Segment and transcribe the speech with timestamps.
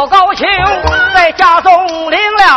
[0.00, 0.46] 老高俅
[1.12, 2.56] 在家中领了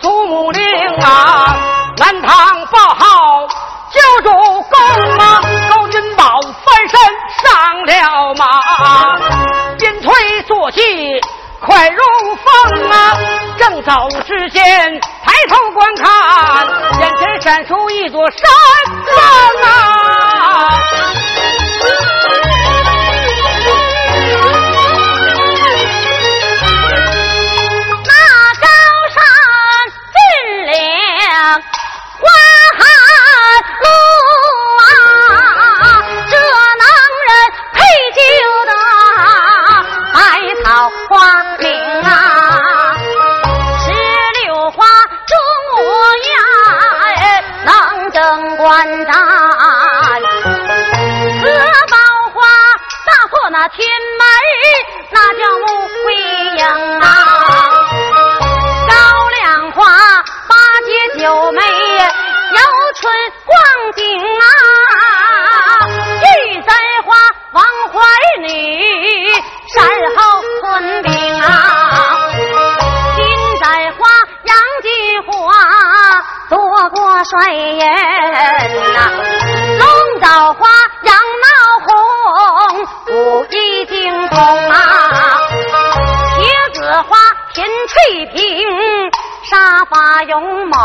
[0.00, 0.64] 祖母令
[0.96, 1.54] 啊，
[1.96, 3.46] 南唐报号
[3.92, 5.40] 救主公啊，
[5.70, 6.24] 高君宝
[6.64, 6.98] 翻身
[7.44, 8.44] 上了马，
[9.78, 10.80] 鞭推坐骑
[11.60, 12.02] 快如
[12.34, 13.16] 风啊，
[13.56, 13.92] 正走
[14.26, 16.66] 之间抬头观看，
[17.00, 18.40] 眼前闪出一座山
[19.04, 20.80] 峰啊。
[53.76, 53.86] 天
[54.18, 54.24] 梅
[55.10, 55.64] 那叫穆
[56.02, 56.14] 桂
[56.56, 56.62] 英
[57.00, 57.04] 啊，
[58.88, 58.94] 高
[59.28, 59.76] 粱花
[60.48, 60.88] 八姐
[61.20, 62.60] 九妹姚
[62.94, 63.12] 春
[63.44, 63.54] 光
[63.94, 64.00] 景
[64.40, 64.42] 啊，
[66.22, 66.24] 玉
[66.62, 66.68] 簪
[67.04, 67.14] 花
[67.52, 68.00] 王怀
[68.40, 68.95] 女。
[90.70, 90.76] 伐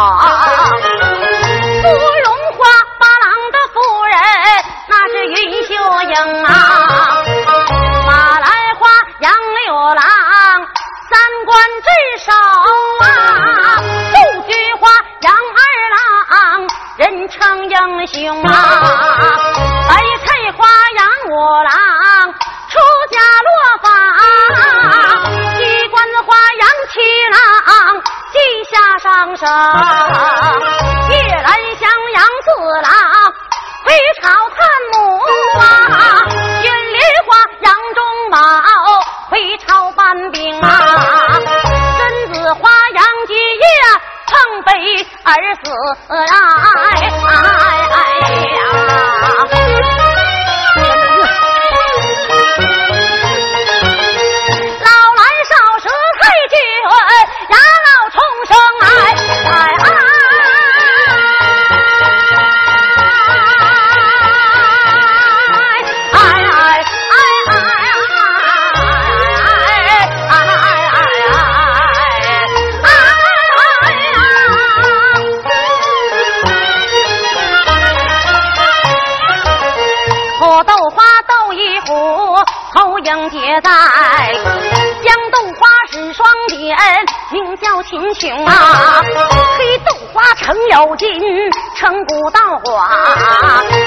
[90.92, 92.86] 成有金，成古道寡。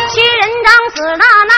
[0.08, 1.52] 薛仁章子那奈，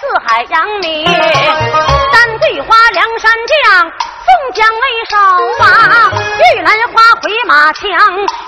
[0.00, 1.04] 四海扬名。
[1.04, 3.90] 丹桂花梁山将，
[4.24, 5.16] 宋江为首。
[5.64, 6.10] 啊。
[6.54, 7.90] 玉兰花回马枪，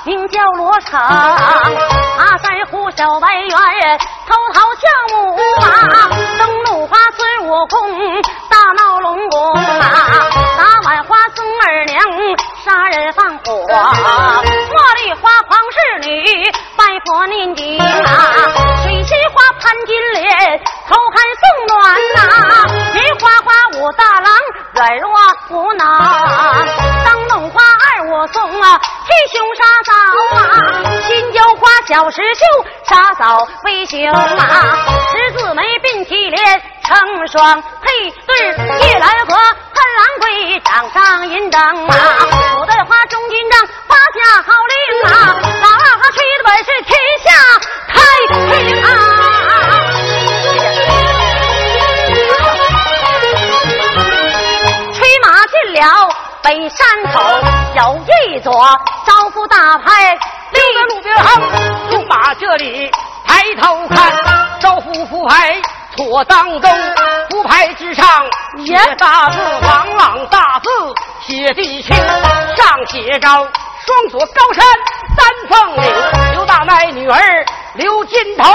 [0.04, 0.98] 名叫罗成。
[0.98, 6.08] 阿三虎小白猿，偷桃跳舞啊。
[6.38, 8.22] 灯笼花孙悟空。
[8.48, 10.30] 大闹龙宫啊！
[10.56, 12.00] 打碗花孙二娘
[12.64, 13.66] 杀人放火，
[16.76, 17.84] 拜佛念经啊！
[18.82, 21.74] 水仙花潘金莲偷看送暖
[22.14, 22.18] 呐！
[22.94, 23.46] 梅花花
[23.78, 24.26] 武大郎
[24.74, 25.10] 软弱
[25.50, 25.86] 无能，
[27.04, 29.92] 灯笼花二我送啊替兄杀嫂
[30.36, 30.40] 啊！
[31.06, 32.44] 新椒花小石秀
[32.86, 34.76] 杀嫂为兄啊！
[35.12, 36.62] 十字眉并提莲。
[36.84, 36.94] 成
[37.28, 38.36] 双配对，
[38.86, 41.94] 夜来和潘郎归，掌上银灯啊！
[62.64, 62.90] 里
[63.26, 64.12] 抬头看，
[64.60, 65.60] 招夫副牌。
[65.96, 66.70] 错当中，
[67.30, 68.04] 福牌之上
[68.66, 70.68] 写大字，朗朗大字
[71.20, 74.64] 写地清，上写着双锁高山
[75.16, 75.92] 三凤岭。
[76.32, 77.20] 刘大奶女儿
[77.74, 78.52] 刘金童，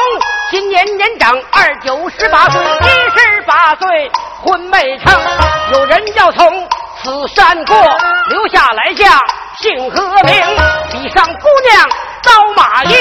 [0.52, 4.12] 今年年长二九十八岁，一十八岁
[4.44, 5.18] 婚未成，
[5.72, 6.68] 有人要从
[7.02, 7.78] 此山过，
[8.32, 9.18] 留下来下
[9.62, 10.44] 姓何名？
[10.92, 11.90] 比上姑娘
[12.24, 12.94] 刀马衣，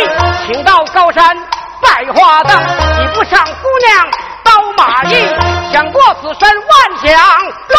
[0.46, 1.36] 请到高山
[1.80, 2.58] 拜花灯，
[2.98, 4.08] 比不上姑娘。
[4.44, 5.28] 刀马印，
[5.72, 6.68] 想过此山万
[7.02, 7.08] 想
[7.68, 7.76] 都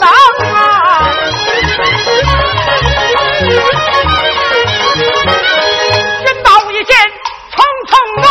[0.00, 0.06] 能
[0.52, 1.08] 啊！
[6.20, 6.94] 人道一剑
[7.50, 8.22] 冲冲怒，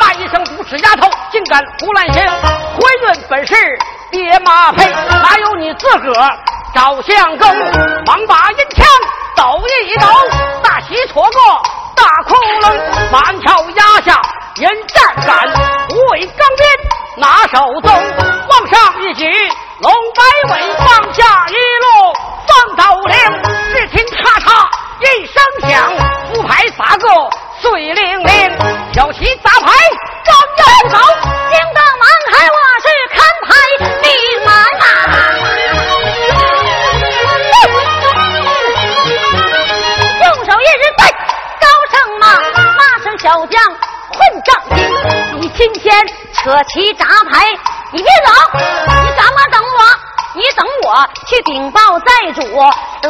[0.00, 2.26] 骂一声不是丫头，竟敢胡乱行，
[2.74, 3.54] 回运本是
[4.10, 6.38] 爹妈配，哪有你自个儿
[6.76, 7.48] 找相公？
[8.04, 8.86] 忙把银枪
[9.34, 10.06] 抖一抖，
[10.62, 11.62] 大旗戳过
[11.96, 14.20] 大窟窿，满朝压下
[14.56, 15.38] 人站杆，
[15.88, 16.68] 虎尾钢鞭
[17.16, 17.90] 拿手中，
[18.50, 19.24] 往上一举
[19.80, 20.22] 龙摆
[20.54, 20.75] 尾，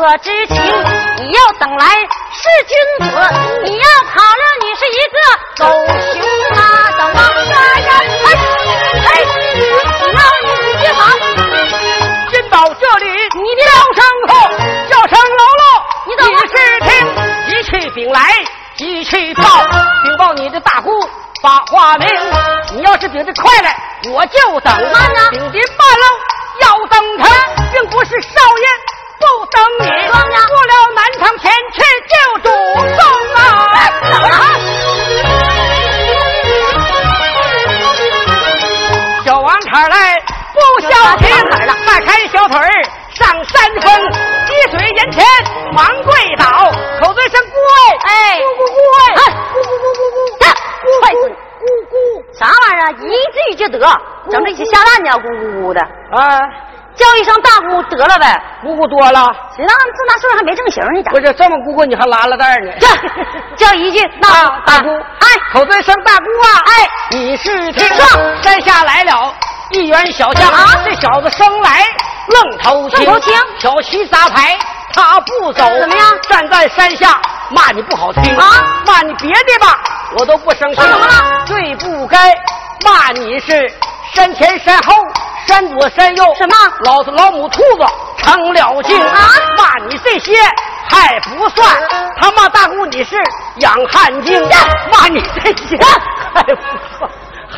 [0.06, 1.84] 我知情，你要等来
[2.30, 2.38] 是
[2.68, 3.10] 君子，
[3.64, 5.18] 你要跑了你是一个
[5.58, 5.66] 狗
[6.14, 6.22] 熊
[6.56, 6.62] 啊！
[6.96, 7.18] 等我
[7.52, 7.90] 哎呀，
[8.24, 8.26] 哎
[9.02, 9.08] 哎，
[10.14, 10.48] 那你
[10.78, 11.10] 别跑，
[12.30, 14.30] 进到这里，你别叫声后，
[14.88, 15.66] 叫声喽喽，
[16.06, 16.54] 你等会儿是
[16.84, 16.88] 听，
[17.48, 18.30] 一去禀来，
[18.76, 19.42] 一去报，
[20.04, 20.92] 禀报你的大姑
[21.42, 22.08] 把话明。
[22.74, 23.76] 你要是禀得快来，
[24.12, 24.72] 我就等；
[53.50, 53.86] 一句就得，
[54.30, 55.80] 整这些下蛋呢，咕咕咕的，
[56.12, 56.40] 啊，
[56.94, 58.42] 叫一声大姑得了呗。
[58.62, 59.20] 姑姑多了，
[59.54, 61.02] 谁让这大岁数还没正形呢？
[61.02, 61.20] 咋不？
[61.20, 62.72] 是这么姑姑你还拉了蛋呢？
[62.78, 69.34] 这叫一句大啊，大姑，哎，口嘴声大姑啊，哎，你是听上山下来了
[69.70, 71.84] 一员小将啊这小子生来
[72.28, 74.56] 愣头青，愣头青小旗砸牌
[74.92, 77.20] 他不走，怎么样站在山下
[77.50, 78.44] 骂你不好听啊
[78.86, 79.78] 骂你别的吧，
[80.18, 80.76] 我都不生气。
[80.76, 82.32] 怎么了最不该
[82.84, 83.72] 骂你是
[84.14, 84.92] 山前山后。
[85.46, 87.86] 山左山右，什么老子老母兔子
[88.18, 90.32] 成了精啊骂你这些
[90.88, 91.80] 还不算，
[92.20, 93.14] 他骂大姑你是
[93.58, 94.42] 养汉精，
[94.90, 95.78] 骂你这些
[96.34, 96.60] 还不
[96.98, 97.08] 算。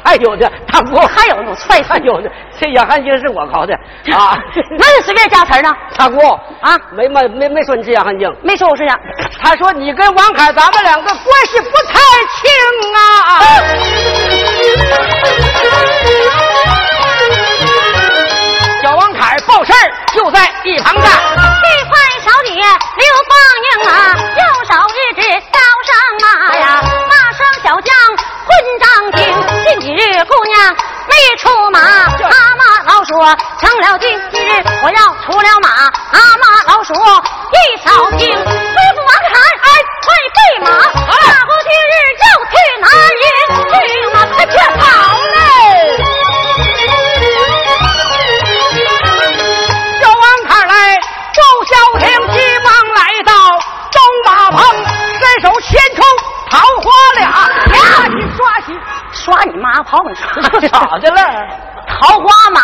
[0.05, 3.75] 还有的大姑，还有那种踹还有的，这养汉精是我搞的。
[4.15, 4.37] 啊！
[4.79, 6.19] 那你随便加词儿呢，大姑
[6.61, 6.79] 啊。
[6.93, 8.99] 没没没没说你是养汉精，没说我是养。
[9.43, 12.01] 他说你跟王凯咱们两个关系不太
[12.37, 12.51] 清
[12.95, 12.99] 啊。
[18.83, 21.43] 小王凯报事儿就在一旁站，这
[21.89, 21.93] 块
[22.25, 22.63] 小姐刘
[23.29, 23.37] 芳
[23.67, 25.23] 英啊，右手一指
[25.53, 25.91] 刀上
[26.23, 27.93] 骂呀，骂声小将
[28.47, 28.49] 混
[28.81, 29.19] 账精。
[29.69, 30.75] 近几日姑娘
[31.07, 34.09] 没出马，阿妈老说成了精。
[34.33, 35.69] 今日我要出了马，
[36.11, 36.97] 阿妈老说
[37.53, 38.98] 一扫听。
[59.91, 61.23] 刷你妈跑你刷咋的了？
[61.89, 62.61] 桃花马，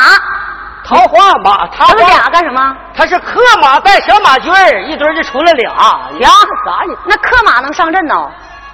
[0.84, 2.76] 桃花马，桃他们花俩干什么？
[2.96, 5.72] 他是克马带小马驹儿，一堆就出来俩
[6.18, 6.94] 俩啥呢？
[7.06, 8.14] 那克马能上阵呢？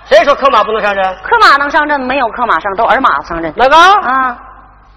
[0.08, 1.04] 谁说克马不能上阵？
[1.22, 3.52] 克马能上阵，没有克马上，都儿马上阵。
[3.56, 4.36] 那个啊，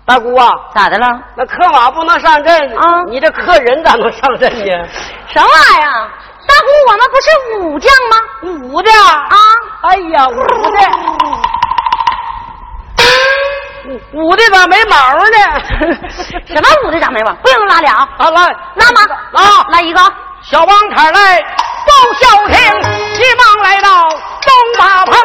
[0.06, 1.08] 大姑啊，咋的了？
[1.36, 4.88] 那克马不能上阵啊你这克人咋能上阵呢？
[5.32, 6.10] 什么玩意儿？
[6.46, 8.18] 大姑，我们不是武将吗？
[8.74, 9.38] 武的啊，
[9.84, 10.80] 哎呀，武的，
[13.86, 15.38] 武武的咋没毛呢？
[16.48, 17.34] 什么武的咋没毛？
[17.36, 18.44] 不用拉俩，啊，来
[18.76, 19.02] 拉吗？
[19.32, 20.00] 拉来一个。
[20.42, 22.58] 小王凯来报孝亭，
[23.14, 25.16] 急忙来到东马棚，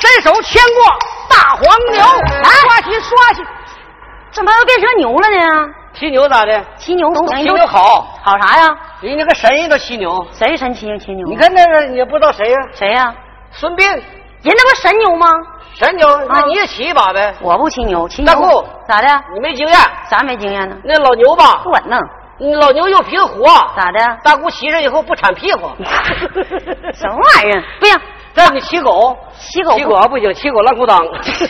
[0.00, 0.84] 伸手牵过
[1.28, 3.42] 大黄牛，刷洗刷洗。
[4.32, 5.68] 怎么又变成牛了呢？
[5.94, 6.64] 骑牛咋的？
[6.76, 8.68] 骑牛，骑牛好，好啥呀？
[9.00, 10.26] 比那个神人都骑牛。
[10.32, 11.24] 谁神骑骑牛？
[11.28, 13.14] 你看那个，你也不知道谁呀、谁呀？
[13.52, 14.02] 孙膑，
[14.44, 15.26] 人那不是神牛吗？
[15.72, 17.34] 神牛，那你也骑一把呗。
[17.40, 19.08] 我不骑牛，骑牛大姑咋的？
[19.32, 19.76] 你没经验，
[20.08, 20.76] 啥没经验呢？
[20.84, 21.98] 那老牛吧不，稳当，
[22.38, 24.18] 你老牛又皮子活，咋的？
[24.22, 25.70] 大姑骑上以后不铲屁股。
[26.92, 27.64] 什么玩意儿？
[27.80, 28.00] 不行，
[28.36, 30.98] 这你骑狗，骑狗骑狗还不行，骑狗烂裤裆。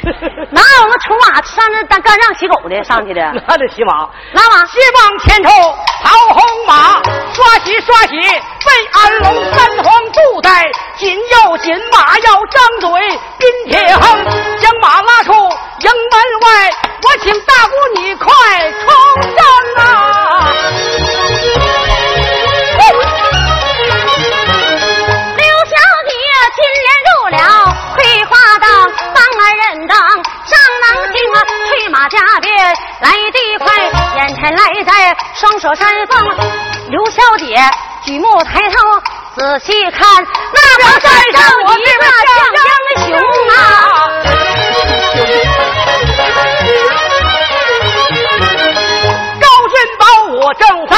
[0.52, 3.22] 哪有那出马上那当干让骑狗的上去的？
[3.48, 4.08] 那得骑马。
[4.32, 5.50] 拉马，西望前头
[6.02, 12.90] 桃红马，刷洗刷洗被安龙，三皇布带紧要紧，马要张嘴
[13.38, 14.24] 宾铁横，
[14.58, 16.70] 将马拉出营门外，
[17.02, 18.28] 我请大姑你快
[18.70, 19.34] 冲
[29.14, 29.22] 上
[30.00, 30.10] 啊！
[31.90, 32.52] 马加鞭
[33.00, 33.66] 来得快，
[34.16, 36.18] 眼前来在双手扇风。
[36.88, 37.56] 刘小姐
[38.02, 38.76] 举目抬头
[39.36, 40.02] 仔细看，
[40.52, 43.08] 那边山上一个将英雄
[43.50, 43.56] 啊！
[49.40, 50.04] 高君宝，
[50.40, 50.96] 我正在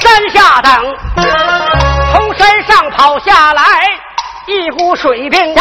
[0.00, 0.68] 山下等，
[2.12, 3.62] 从山上跑下来
[4.46, 5.54] 一股水兵。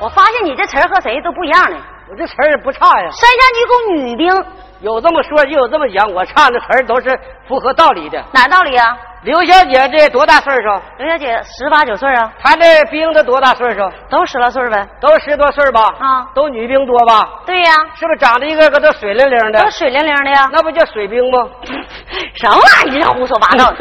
[0.00, 1.76] 我发现你这词儿和谁都不一样呢。
[2.10, 3.10] 我这词儿也不差呀。
[3.10, 4.44] 山下女工女兵，
[4.80, 8.22] 有这么说就有这么讲，我唱的词儿都是符合道理的。
[8.32, 8.96] 哪道理啊？
[9.22, 10.68] 刘小姐这多大岁数？
[10.98, 12.30] 刘小姐十八九岁啊。
[12.40, 13.80] 她这兵都多大岁数？
[14.08, 14.86] 都十来岁呗。
[15.00, 15.82] 都十多岁吧？
[15.98, 16.28] 啊。
[16.32, 17.28] 都女兵多吧？
[17.44, 17.72] 对呀。
[17.96, 19.60] 是不是长得一个个都水灵灵的？
[19.64, 20.48] 都水灵灵的呀。
[20.52, 21.48] 那不叫水兵吗？
[22.36, 23.12] 什么玩意儿？
[23.14, 23.74] 胡说八道。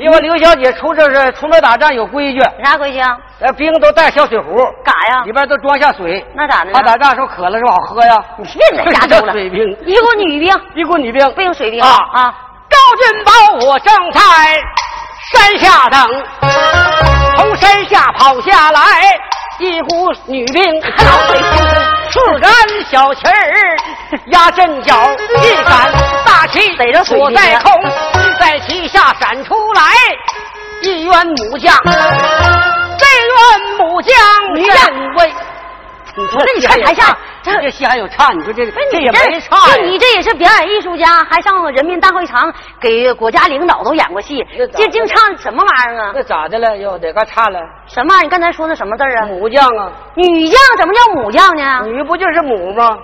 [0.00, 2.40] 因为刘小姐出这是出门打仗有规矩。
[2.64, 3.14] 啥规矩啊？
[3.40, 4.56] 呃，兵都带小水壶。
[4.82, 5.22] 干呀？
[5.26, 6.24] 里边都装下水。
[6.34, 6.72] 那咋的？
[6.72, 7.70] 他打仗时候渴了是不？
[7.70, 8.16] 好喝呀。
[8.38, 9.32] 你别在瞎说了。
[9.36, 9.60] 水兵。
[9.84, 10.60] 一股女兵。
[10.74, 11.30] 一股女兵。
[11.34, 12.34] 不用水兵啊啊！
[12.70, 14.20] 高君宝，我正在。
[15.32, 16.00] 山下等，
[17.36, 18.80] 从山下跑下来
[19.60, 20.62] 一股女兵，
[22.10, 22.50] 四杆
[22.90, 23.76] 小旗儿
[24.28, 25.10] 压阵脚，
[25.42, 25.92] 一杆
[26.24, 26.60] 大旗
[27.04, 27.70] 锁在空，
[28.40, 29.82] 在旗下闪出来
[30.82, 34.16] 一员母将，这员母将
[34.54, 35.34] 认为。
[36.20, 39.76] 你说那你唱台下，这这戏还有唱，你说这这也没唱呀。
[39.82, 46.12] 你这也是表演艺术家，还上人民大会堂给国家领导都演过戏，这净唱什么玩意儿啊？
[46.14, 46.76] 那咋的了？
[46.76, 47.58] 又哪嘎差了？
[47.86, 48.24] 什么玩意儿？
[48.24, 49.26] 你刚才说的什么字啊？
[49.26, 49.90] 母将啊！
[50.14, 51.80] 女将怎么叫母将呢？
[51.86, 52.98] 女不就是母吗？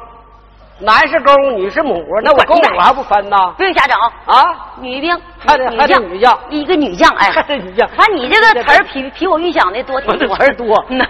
[0.78, 3.36] 男是公，女是母，那我公母还不分呢？
[3.56, 4.44] 不用瞎整啊！
[4.78, 7.88] 女兵，还得还得女将，一个女将，哎， 还得女将。
[7.96, 10.28] 看你这个词儿比比我预想的多挺多。
[10.36, 11.00] 词儿多， 你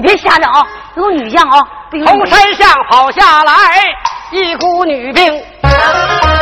[0.00, 0.64] 别瞎整啊，
[0.94, 1.58] 有女将啊！
[1.90, 3.52] 从山上跑下来
[4.30, 5.24] 一股女兵，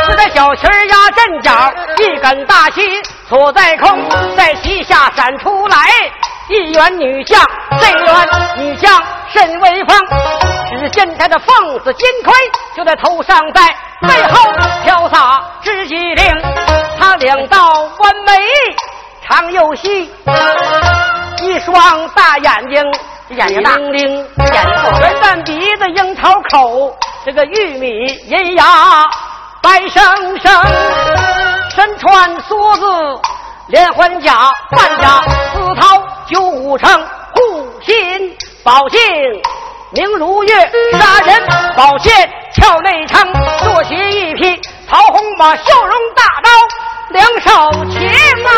[0.05, 1.51] 是在小旗压阵脚，
[1.97, 2.81] 一杆大旗
[3.27, 3.99] 锁在空，
[4.37, 5.77] 在旗下闪出来
[6.49, 7.41] 一员女将，
[7.79, 8.27] 这员
[8.57, 8.93] 女将
[9.27, 10.54] 甚威风。
[10.79, 12.33] 只见他的凤子金盔
[12.75, 14.51] 就在头上戴，背后
[14.83, 16.33] 飘洒织机令。
[16.99, 17.57] 他两道
[17.99, 18.33] 弯眉
[19.27, 20.11] 长又细，
[21.41, 22.83] 一双大眼睛
[23.37, 24.25] 眼睛大，眼睛
[24.99, 27.87] 圆蛋鼻子樱桃口，这个玉米
[28.27, 29.05] 银牙
[29.61, 30.03] 白生
[30.39, 30.63] 生，
[31.69, 33.21] 身穿梭子
[33.67, 36.87] 连环甲，半甲丝绦九五成，
[37.33, 38.99] 护心宝镜。
[39.91, 40.53] 明如月，
[40.93, 43.31] 杀人宝剑鞘内撑，
[43.63, 46.49] 坐骑一匹桃红马，笑容大刀
[47.11, 48.09] 两手擎
[48.45, 48.49] 啊！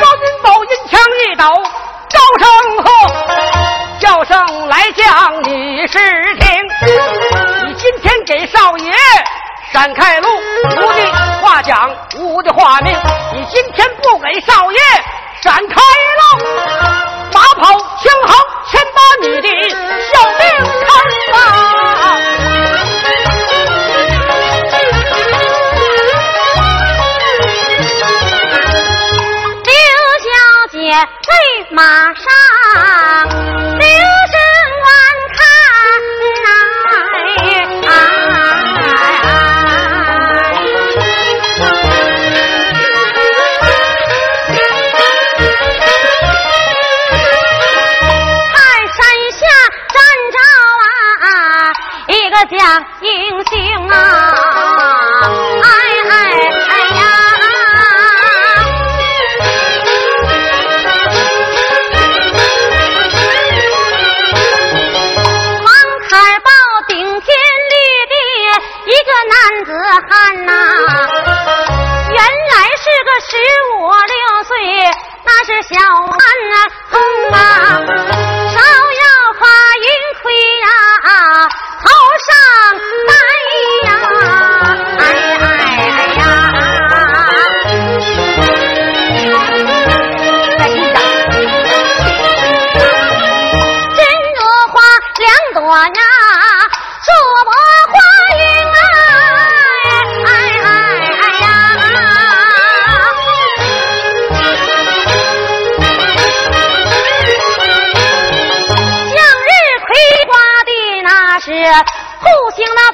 [0.00, 1.44] 高君宝银枪一抖，
[2.12, 2.46] 高声
[2.84, 2.86] 喝，
[3.98, 5.98] 叫声来将你是
[6.36, 6.46] 听，
[7.66, 8.92] 你今天给少爷。
[9.72, 10.28] 闪开路，
[10.70, 11.00] 徒弟
[11.64, 12.94] 讲，无的话命。
[13.32, 14.78] 你今天不给少爷
[15.42, 15.74] 闪开
[16.20, 16.22] 了，
[17.32, 18.36] 马跑枪横，
[18.70, 19.48] 先把你的
[20.12, 20.83] 小命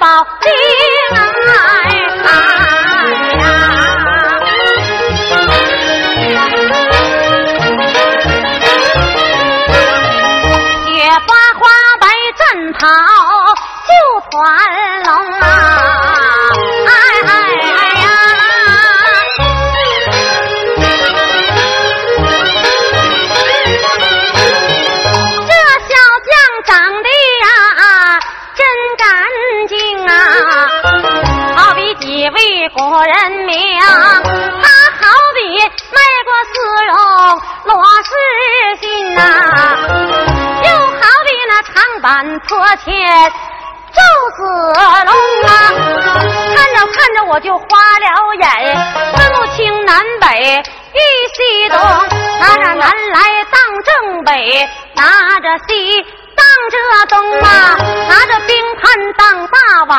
[0.01, 0.07] 宝
[0.41, 0.49] 地
[1.47, 1.53] 来
[2.17, 2.31] 呀
[10.87, 10.89] 雪
[11.27, 11.29] 花
[11.59, 11.69] 花
[12.01, 12.41] 白战
[12.73, 12.81] 袍
[13.87, 13.91] 绣
[14.31, 15.30] 团龙
[42.77, 43.33] 前
[43.93, 44.01] 赵
[44.37, 44.43] 子
[45.05, 45.13] 龙
[45.49, 45.51] 啊，
[46.55, 47.65] 看着看着我就花
[47.99, 48.47] 了眼，
[49.17, 50.63] 分不清南北
[50.93, 50.99] 与
[51.35, 51.79] 西东，
[52.39, 53.19] 拿着南来
[53.51, 56.07] 当正北，拿着西。
[56.37, 56.77] 当着
[57.09, 57.77] 东啊，
[58.09, 59.59] 拿着冰盘当大
[59.89, 59.99] 碗，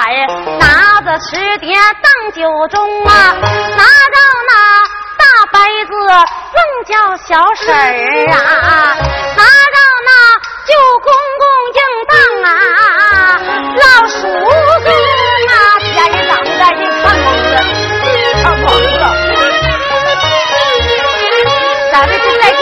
[0.58, 3.36] 拿着瓷碟当酒盅啊，
[3.78, 4.52] 拿着那
[5.20, 7.78] 大杯子愣叫小婶儿
[8.32, 8.96] 啊，
[9.38, 10.31] 拿着那
[11.04, 11.08] 公
[11.40, 12.14] 公应当
[12.44, 12.50] 啊，
[13.76, 14.46] 老叔公
[15.48, 15.96] 啊，天
[16.28, 17.52] 上在一看猛子，
[18.44, 18.94] 看猛子，
[21.92, 22.62] 咱们正在听。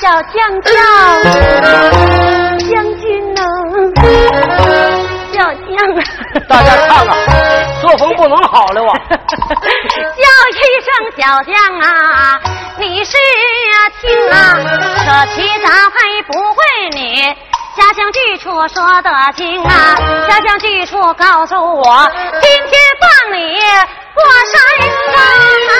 [0.00, 0.70] 小将叫
[2.56, 3.40] 将军呢，
[5.34, 5.76] 小将，
[6.48, 7.10] 大家看看，
[7.82, 8.90] 作风不能好了啊！
[10.58, 12.40] 叫一声小将啊，
[12.78, 14.34] 你是啊听啊，
[14.98, 16.56] 扯旗杂牌不会
[16.94, 17.22] 你，
[17.76, 19.96] 家乡剧处说得清啊，
[20.28, 22.10] 家乡剧处告诉我，
[22.42, 23.60] 今天放你
[24.14, 24.60] 过山
[25.14, 25.16] 岗
[25.68, 25.72] 啊！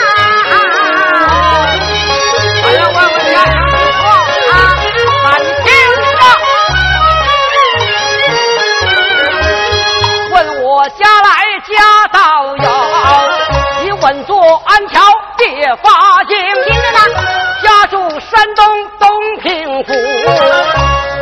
[2.64, 3.54] 哎呀，问问家乡。
[10.96, 11.28] 家来
[11.68, 11.74] 家
[12.10, 12.18] 道
[12.56, 13.37] 有，你
[14.08, 15.02] 本座安桥
[15.36, 16.34] 别发惊。
[16.64, 16.98] 听着呢，
[17.62, 18.66] 家住山东
[18.98, 19.06] 东
[19.42, 19.92] 平府，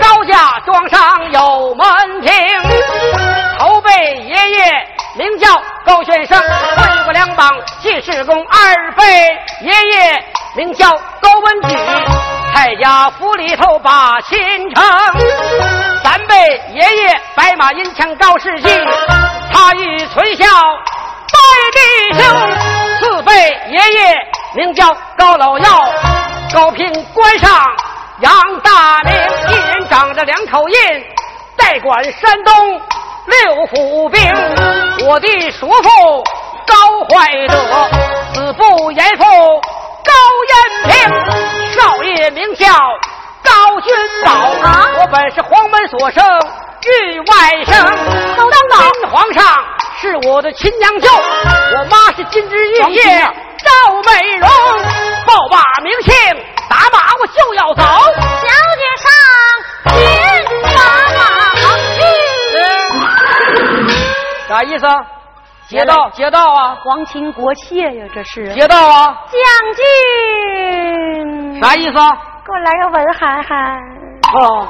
[0.01, 2.33] 高家庄上有门庭。
[3.59, 3.91] 头辈
[4.29, 7.51] 爷爷名叫高先生，会过两榜
[7.83, 9.05] 进士公；二辈
[9.63, 10.89] 爷爷名叫
[11.21, 11.77] 高文举，
[12.55, 14.39] 蔡家府里头把亲
[14.73, 14.85] 成。
[16.05, 18.69] 三辈爷爷白马银枪高世纪。
[19.53, 20.47] 他与崔孝
[21.33, 21.39] 拜
[21.73, 22.76] 弟兄，
[24.77, 25.89] 叫高老幺，
[26.55, 27.51] 高平关上
[28.21, 29.13] 杨大明，
[29.49, 30.77] 一人长着两口印，
[31.57, 32.81] 代管山东
[33.27, 34.21] 六府兵。
[35.09, 36.23] 我的叔父
[36.67, 36.77] 高
[37.09, 37.57] 怀德，
[38.35, 39.25] 子父严父
[40.05, 40.13] 高
[40.53, 40.95] 延平，
[41.73, 42.67] 少爷名叫
[43.43, 44.31] 高君宝。
[45.01, 46.23] 我本是黄门所生。
[46.87, 47.25] 玉外
[47.65, 47.85] 甥，
[48.37, 49.11] 都当当。
[49.11, 49.45] 皇上
[50.01, 53.29] 是我的亲娘舅，我妈是金枝玉叶
[53.67, 53.71] 赵
[54.03, 54.49] 美容。
[55.27, 56.13] 报罢名姓，
[56.69, 57.83] 打马我就要走。
[57.83, 58.47] 小
[58.79, 59.07] 姐上，
[59.93, 59.95] 金
[60.63, 60.79] 马
[61.95, 61.99] 去。
[64.49, 64.87] 啥意思？
[65.69, 66.09] 劫道？
[66.11, 66.77] 劫道啊！
[66.85, 68.55] 皇亲国戚呀，这是。
[68.55, 69.17] 劫道啊！
[69.33, 69.41] 将
[69.75, 71.61] 军。
[71.61, 71.93] 啥意思？
[71.93, 73.77] 给我来个文涵涵。
[74.35, 74.69] 哦。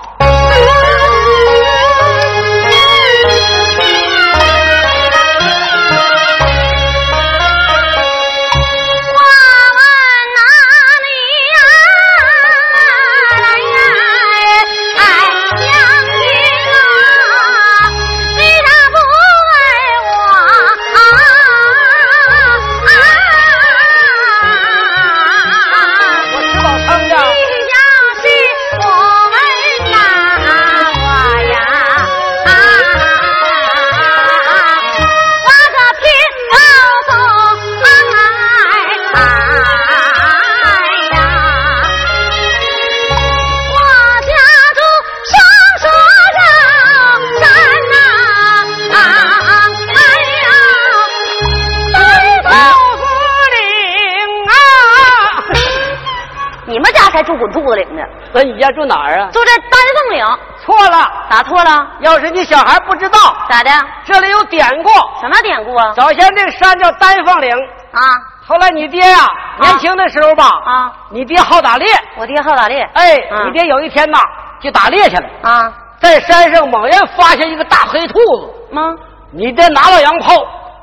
[58.67, 59.29] 家住哪儿啊？
[59.33, 60.27] 住在丹凤岭。
[60.65, 61.87] 错了，咋错了？
[62.01, 63.71] 要是你小孩不知道，咋的？
[64.05, 64.91] 这里有典故。
[65.21, 65.93] 什么典故啊？
[65.95, 67.51] 早先这个山叫丹凤岭
[67.93, 68.01] 啊。
[68.47, 69.19] 后来你爹呀，
[69.61, 71.87] 年轻的时候吧，啊，你爹好打猎。
[72.17, 72.83] 我爹好打猎。
[72.95, 74.19] 哎，你爹有一天呐，
[74.61, 75.29] 就打猎去了。
[75.43, 78.75] 啊，在山上猛然发现一个大黑兔子。
[78.75, 78.95] 吗？
[79.33, 80.35] 你爹拿了洋炮，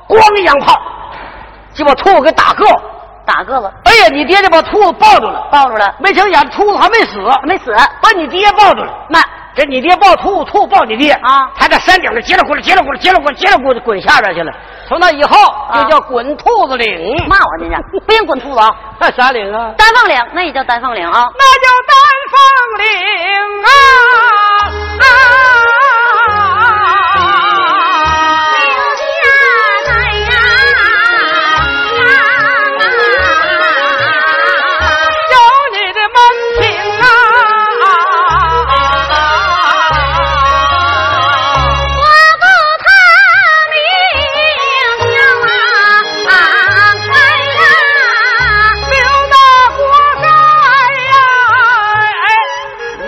[0.08, 0.74] 咣一洋炮，
[1.74, 2.64] 就把兔子给打个。
[3.26, 3.72] 打个子！
[3.84, 5.94] 哎呀，你爹就把兔子抱住了，抱住了。
[5.98, 8.92] 没成想，兔子还没死，没死，把你爹抱住了。
[9.08, 9.22] 慢，
[9.56, 11.48] 这你爹抱兔子，兔子抱你爹啊！
[11.56, 14.52] 他在山顶上接了滚，接了滚，接了滚，接了滚，滚下边去了。
[14.86, 15.36] 从那以后
[15.72, 17.16] 就叫滚兔子岭。
[17.26, 17.74] 骂我呢？
[18.06, 18.74] 不用，滚兔子啊！
[18.98, 19.72] 那啥岭啊？
[19.78, 21.26] 丹凤岭，那也叫丹凤岭啊。
[21.38, 21.96] 那叫丹
[22.30, 22.38] 凤
[22.84, 23.70] 岭啊
[25.00, 25.53] 啊！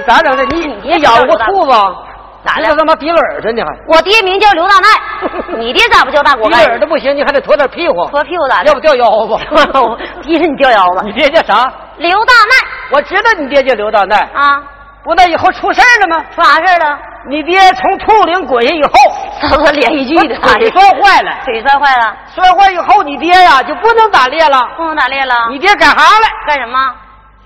[0.06, 0.44] 咋整的？
[0.44, 1.72] 你你咬过兔子？
[2.44, 2.76] 咋的？
[2.76, 3.68] 他妈鼻耳朵你还？
[3.88, 6.58] 我爹名叫刘大奈， 你爹咋不叫大锅盖？
[6.58, 8.06] 鼻耳朵不行，你还得驮点屁股。
[8.08, 8.68] 驮屁股咋的？
[8.68, 9.36] 要不掉腰子。
[10.22, 11.04] 逼着你掉腰子。
[11.04, 11.72] 你爹叫啥？
[11.96, 12.68] 刘大奈。
[12.92, 14.16] 我知道你爹叫刘大奈。
[14.34, 14.62] 啊。
[15.02, 16.24] 不那以后出事了吗？
[16.34, 16.98] 出啥事了？
[17.28, 18.90] 你爹从兔岭滚下以后，
[19.48, 20.34] 怎么连一句的？
[20.36, 22.16] 腿摔坏了，腿摔坏了。
[22.34, 25.34] 摔坏以后，你爹呀就不能打猎了，不能打猎了。
[25.50, 26.78] 你爹改行了，干什么？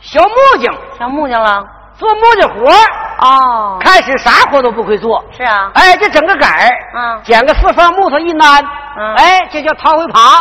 [0.00, 0.74] 小木匠。
[0.98, 1.62] 小木匠了，
[2.00, 2.72] 做木匠活
[3.20, 5.22] 哦，开始啥活都不会做。
[5.36, 5.70] 是啊。
[5.74, 8.64] 哎，这整个杆儿，嗯，捡个四方木头一安，
[8.98, 10.40] 嗯，哎，这叫掏回耙。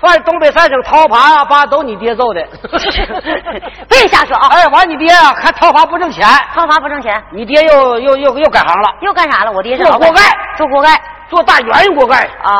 [0.00, 2.42] 反正东北三省掏耙啊，把都你爹揍的，
[3.88, 4.48] 别瞎说啊！
[4.50, 9.52] 哎，完你爹啊，还掏耙不挣钱，掏耙不挣钱，你爹又又又又改行了，又干啥了？
[9.52, 10.20] 我爹是做锅盖，
[10.56, 12.16] 做锅盖，做大圆锅盖。
[12.42, 12.52] 啊，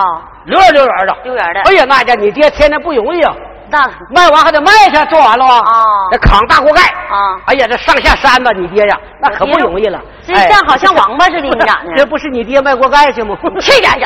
[0.45, 1.61] 溜圆溜圆的，溜圆的。
[1.63, 3.35] 哎呀，那家你爹天天不容易啊，
[3.73, 6.83] 那卖完还得卖去，做完了啊，啊，得扛大锅盖。
[6.83, 13.37] 啊，哎呀，这上下山吧，你爹呀，那可不容易了，这像好像王八似的，你咋的， 这不是你爹卖锅盖去吗？
[13.61, 14.05] 去家去！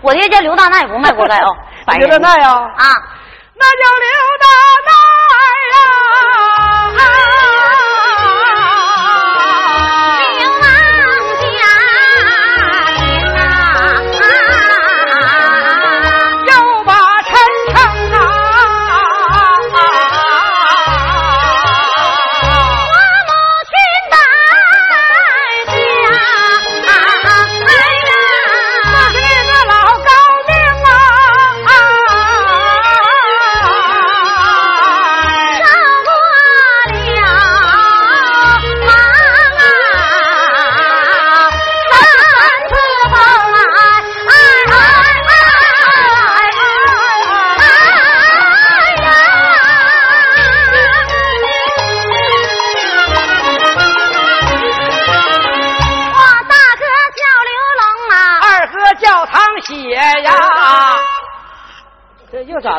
[0.00, 1.46] 我爹叫刘大奈，不卖锅盖啊，
[1.98, 2.84] 刘大奈啊，啊。
[3.54, 4.08] 那叫刘
[4.40, 4.46] 大
[4.88, 4.90] 奈
[5.72, 7.31] 呀！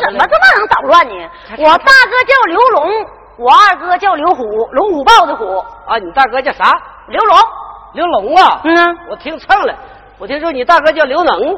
[0.05, 1.29] 怎么这么能捣乱呢？
[1.57, 3.05] 我大哥叫刘龙，
[3.37, 5.57] 我二哥叫刘虎，龙虎豹的虎。
[5.87, 6.79] 啊，你大哥叫啥？
[7.07, 7.37] 刘龙。
[7.93, 8.61] 刘龙啊？
[8.63, 9.75] 嗯，我听蹭了。
[10.17, 11.57] 我听说你大哥叫刘能，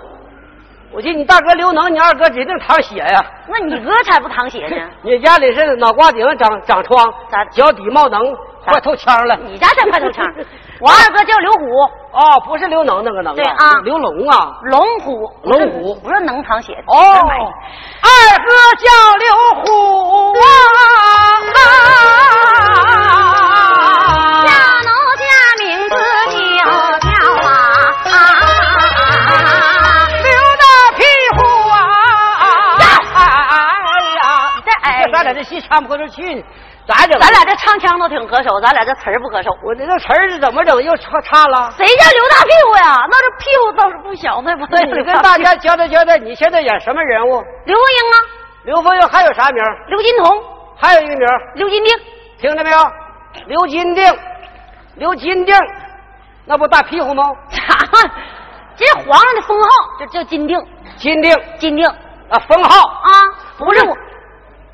[0.92, 3.26] 我记得你大哥刘能，你二哥指定淌血呀。
[3.48, 4.76] 那你哥才不淌血呢。
[5.04, 9.38] 你家里是脑瓜顶长长疮，咋脚底冒脓，快透腔了。
[9.38, 10.26] 你家才快透腔。
[10.82, 11.66] 我二哥叫刘虎。
[12.12, 13.36] 哦，不是刘能那个能。
[13.36, 14.58] 对啊，刘龙啊。
[14.64, 15.32] 龙虎。
[15.44, 16.74] 龙虎不是能淌血。
[16.88, 16.96] 哦。
[18.02, 18.10] 二
[18.40, 20.44] 哥叫刘虎啊。
[24.46, 24.50] 叫
[24.84, 25.24] 奴家
[25.64, 25.96] 名字
[26.32, 26.36] 就
[27.00, 27.08] 叫
[27.44, 27.48] 啊，
[30.24, 30.28] 刘
[30.60, 30.64] 大
[30.98, 31.00] 屁
[31.36, 31.74] 股啊！
[33.14, 33.18] 哎
[34.16, 34.20] 呀，
[34.66, 36.44] 这哎，咱俩这戏唱不过这去呢，
[36.88, 37.20] 咋整？
[37.20, 39.50] 咱俩这唱腔都挺合手，咱俩这词儿不合手。
[39.64, 40.82] 我这个词儿是怎么整？
[40.84, 41.72] 又差差了？
[41.78, 43.06] 谁叫刘大屁股呀？
[43.10, 44.80] 那这屁股倒是不小，那不对。
[44.86, 47.44] 你跟大家交代交代，你现在演什么人物？
[47.66, 48.16] 刘凤英啊。
[48.64, 49.64] 刘凤英还有啥名？
[49.88, 50.44] 刘金童。
[50.78, 51.28] 还有一个名。
[51.56, 51.96] 刘金定。
[52.40, 52.78] 听着没有？
[53.48, 54.20] 刘金定，
[54.96, 55.56] 刘金定，
[56.46, 57.24] 那不大屁股吗？
[57.50, 57.62] 啥？
[58.78, 59.68] 这是皇上的封号，
[60.00, 60.58] 就叫金定。
[60.98, 61.86] 金定，金定
[62.30, 63.10] 啊，封号啊，
[63.58, 63.96] 不是我，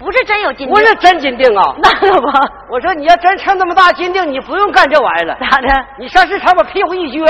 [0.03, 1.75] 不是真有金锭，不是真金锭啊。
[1.81, 2.27] 那可不。
[2.69, 5.37] 我说你要真称那么大金锭，你不用干这玩意儿了。
[5.39, 5.67] 咋的？
[5.99, 7.25] 你上市场把屁股一撅，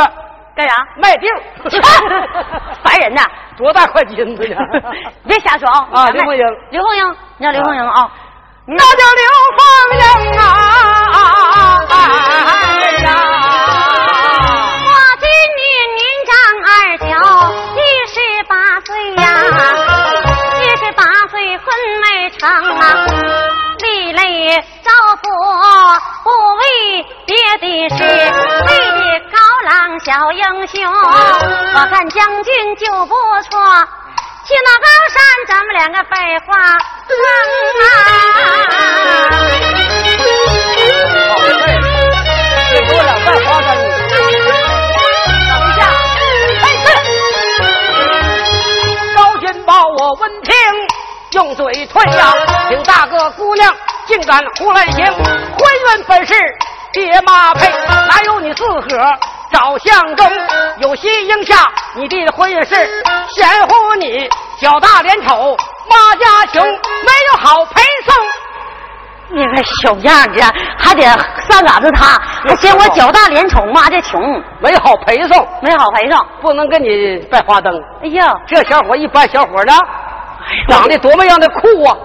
[0.55, 0.75] 干啥？
[0.97, 1.29] 卖锭。
[2.83, 3.21] 烦人呐！
[3.57, 4.57] 多大块金子呀？
[5.27, 5.87] 别瞎说啊！
[5.93, 8.09] 啊，刘凤英，刘凤英，你叫刘凤英啊？
[8.65, 9.23] 那叫刘
[9.57, 9.61] 凤
[10.31, 10.43] 英啊！
[27.61, 29.37] 的事，为的高
[29.69, 30.81] 朗小英雄。
[30.83, 33.13] 我看将军就不
[33.49, 33.51] 错。
[34.43, 36.57] 去那高山，咱们两个百花
[41.29, 41.79] 好事儿，
[42.71, 43.69] 这给我俩百花灯。
[45.47, 45.79] 等一下，
[46.63, 46.65] 哎，
[49.15, 50.51] 高君宝，我闻听
[51.33, 52.33] 用嘴推呀，
[52.67, 53.71] 请大哥姑娘
[54.07, 56.33] 竟敢胡乱行，婚姻本是
[56.93, 59.17] 爹妈配，哪有你自个儿
[59.51, 60.29] 找相公？
[60.79, 61.55] 有心应下
[61.95, 62.75] 你的婚姻事，
[63.29, 65.55] 嫌乎你脚大脸丑，
[65.89, 68.13] 妈家穷，没有好陪送。
[69.33, 70.43] 你个小样子，
[70.77, 74.21] 还得上赶着他，还嫌我脚大脸丑，妈这穷，
[74.59, 77.73] 没好陪送，没好陪送，不能跟你拜花灯。
[78.03, 79.73] 哎呀，这小伙一般小伙的，
[80.67, 81.95] 长得多么样的酷啊！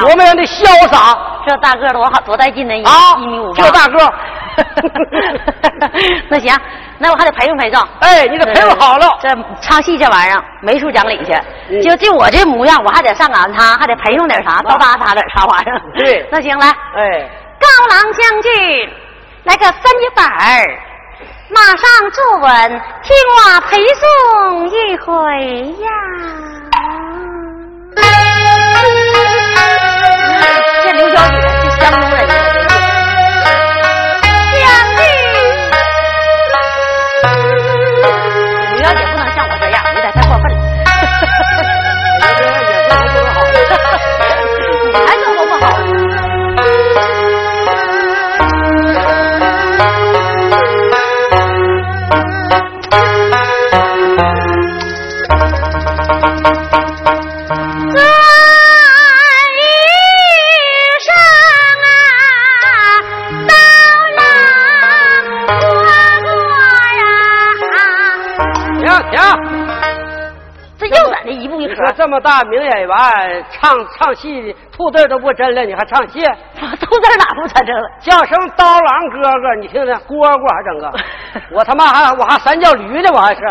[0.00, 1.16] 多么样的潇洒！
[1.46, 2.74] 这大个多好多带劲呢！
[2.84, 3.98] 啊，一米五这大个
[6.28, 6.54] 那行，
[6.98, 7.82] 那我还得陪送陪送。
[8.00, 9.06] 哎，你得陪我好了。
[9.20, 9.28] 这
[9.60, 15.80] 唱戏这玩意儿没处讲理去，就就我这模样，我还得上赶他，还得陪送点啥，叨搭他点啥玩意儿。
[15.98, 16.68] 对，那行来。
[16.68, 17.28] 哎，
[17.58, 18.90] 高郎将军，
[19.44, 20.78] 来个三一板儿，
[21.50, 25.12] 马上坐稳，听我陪送一回
[25.82, 25.88] 呀。
[71.92, 76.20] 这么大名演员，唱唱戏吐字都不真了，你还唱戏？
[76.80, 77.82] 吐字哪不真真了？
[78.00, 80.92] 叫声刀郎哥哥，你听听，蝈蝈还整个，
[81.56, 83.44] 我他妈还我还三叫驴呢，我还是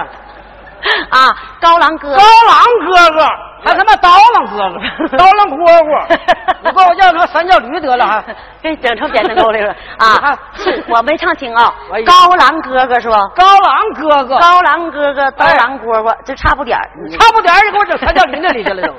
[1.09, 1.29] 啊，
[1.61, 3.27] 高郎哥刀，郎哥哥，
[3.63, 4.79] 还他妈刀郎哥哥，
[5.17, 6.17] 刀郎蝈蝈，
[6.63, 8.23] 你管我叫他妈三叫驴得了还？
[8.61, 10.37] 给整成扁担沟里了啊！
[10.55, 11.73] 是我没唱清啊
[12.05, 13.19] 高郎哥哥是吧？
[13.35, 16.89] 高郎哥哥，高郎哥哥，刀郎蝈蝈，这差不点儿。
[17.17, 18.93] 差不点儿就给我整三叫驴那里去了 都。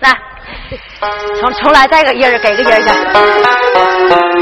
[0.00, 0.10] 来，
[1.40, 4.35] 重重来，再个音儿，给个音儿去。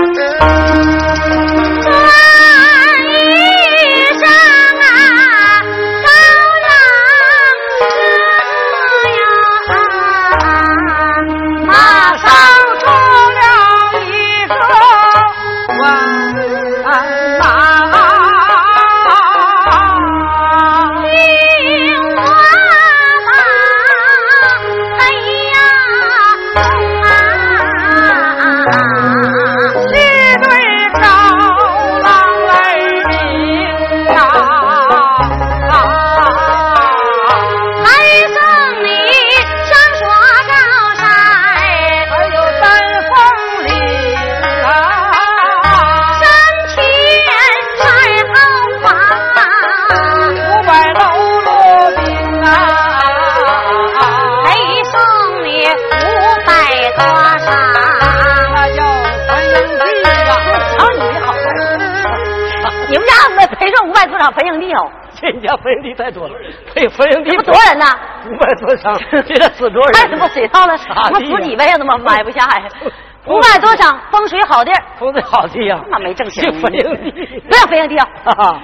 [65.65, 66.35] 分营地太多了，
[66.75, 67.87] 配分营地这不多人呢？
[68.29, 70.03] 五百多张，这得死多少人？
[70.03, 70.77] 还什么水套了？
[70.77, 72.69] 啥他妈地呀死几辈子都买不下呀！
[73.27, 75.83] 五百多张风水好地儿，风水好地呀！
[75.89, 76.53] 那没挣钱这。
[76.61, 78.07] 分营地不要分营地啊！
[78.37, 78.61] 啊！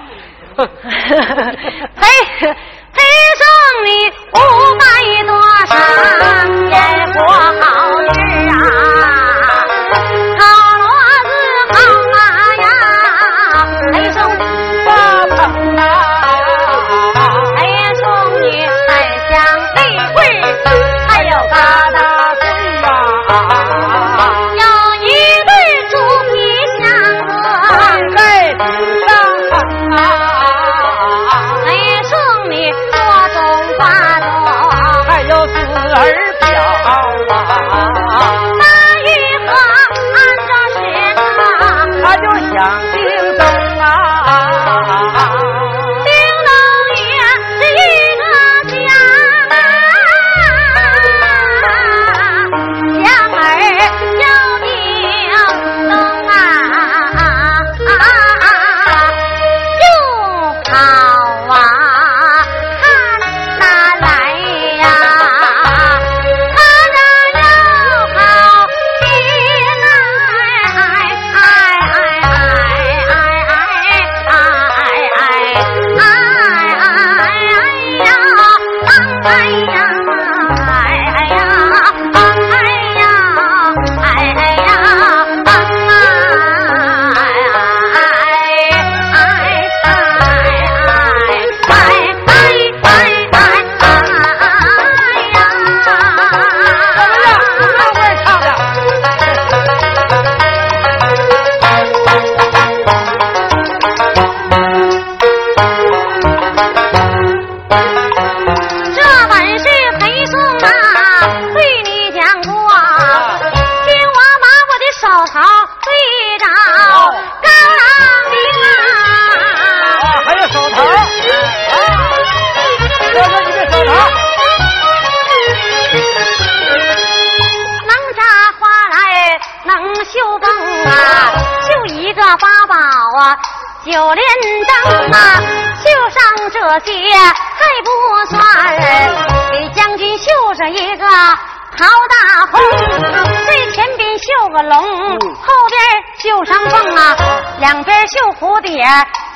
[0.56, 2.06] 陪
[2.92, 3.00] 陪
[3.40, 3.46] 送
[3.86, 3.88] 你
[4.34, 4.38] 五
[4.78, 4.84] 百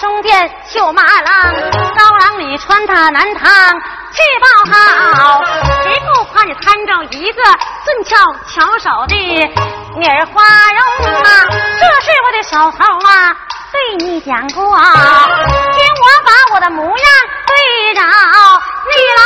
[0.00, 1.54] 中间绣马郎，
[1.96, 3.80] 高廊里穿他南堂。
[4.14, 5.42] 去报好，
[5.82, 7.42] 谁不怕你参照一个
[7.84, 9.16] 俊俏巧手的
[9.96, 10.40] 女儿花
[10.72, 10.80] 容
[11.20, 11.26] 啊？
[11.50, 13.34] 这是我的手头啊，
[13.72, 14.86] 对你讲过，听
[15.98, 17.06] 我把我的模样
[17.48, 18.02] 对照
[18.86, 19.22] 你来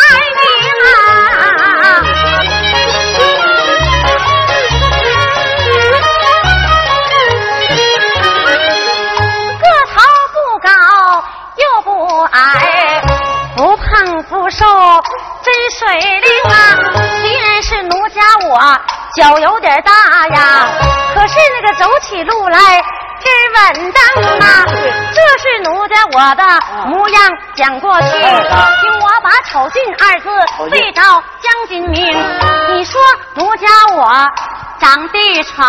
[19.19, 20.69] 脚有点大呀，
[21.13, 22.59] 可是那个走起路来
[23.19, 24.65] 真稳当啊！
[25.13, 26.45] 这是奴家我的
[26.87, 27.21] 模样
[27.57, 30.31] 讲过去，听我把丑俊二字
[30.71, 31.03] 对到
[31.41, 32.17] 将军名。
[32.69, 33.01] 你说
[33.35, 34.07] 奴家我
[34.79, 35.65] 长得丑，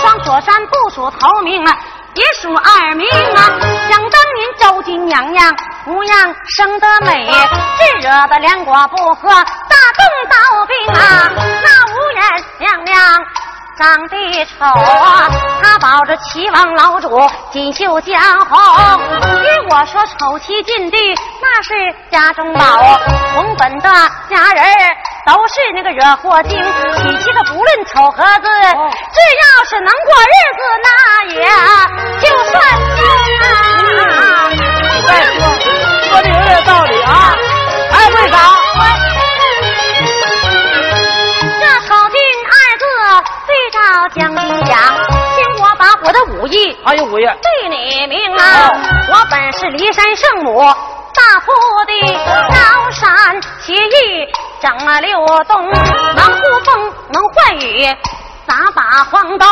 [0.00, 1.72] 双锁山不属头名啊。
[2.16, 3.60] 也数二名啊！
[3.90, 7.30] 想当年周金娘娘模样生得美，
[7.78, 10.34] 只惹得两国不和，大动刀
[10.66, 11.30] 兵啊！
[11.62, 12.20] 那五眼
[12.58, 12.96] 娘娘
[13.78, 15.28] 长得丑啊，
[15.62, 18.58] 他保着齐王老主锦绣江红。
[19.42, 20.96] 与我说丑妻近地，
[21.42, 21.74] 那是
[22.10, 22.64] 家中宝，
[23.34, 23.90] 红本的
[24.30, 24.64] 家人
[25.26, 26.58] 都是那个惹祸精，
[26.96, 28.48] 娶妻的不论丑和字，
[29.12, 30.88] 只要是能过日子，那
[31.34, 31.40] 也
[32.20, 32.54] 就算
[33.42, 34.50] 啊。
[35.06, 35.34] 再说
[36.08, 37.36] 说的有点道理啊，
[37.92, 39.05] 还为啥？
[43.86, 44.76] 对照将军讲，
[45.36, 48.72] 听我把我的武艺哎呦武艺对你明啊，
[49.08, 50.58] 我本是骊山圣母。
[51.14, 51.52] 大铺
[51.86, 52.12] 的
[52.48, 54.28] 高山奇异，
[54.60, 57.86] 整了六洞，能呼风，能唤雨，
[58.46, 59.46] 撒把黄豆